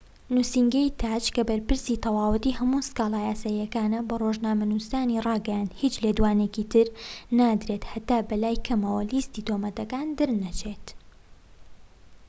[0.35, 6.87] نوسینگەی تاج کە بەرپرسی تەواوەتی هەموو سکاڵا یاساییەکانە بە ڕۆژنامەنوسانی راگەیاند هیچ لێدوانێکی تر
[7.39, 10.85] نادرێت هەتا بەلای کەمەوە لیستی تۆمەتەکان دەرنەچێت